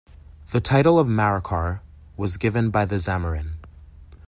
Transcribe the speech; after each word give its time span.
The 0.51 0.59
title 0.59 0.97
of 0.97 1.07
"Marakkar" 1.07 1.81
was 2.17 2.37
given 2.37 2.71
by 2.71 2.85
the 2.85 2.95
Zamorin. 2.95 3.51